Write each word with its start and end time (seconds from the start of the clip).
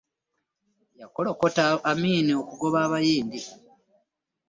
Yakolokota 1.01 1.63
Amini 1.91 2.31
okugoba 2.41 2.77
abayindi. 2.85 3.39